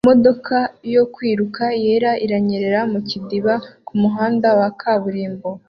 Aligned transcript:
Imodoka 0.05 0.57
yo 0.95 1.03
kwiruka 1.13 1.63
yera 1.83 2.11
iranyerera 2.25 2.79
mu 2.91 2.99
kidiba 3.09 3.53
kumuhanda 3.87 4.47
wa 4.59 4.67
kaburimbo 4.79 5.49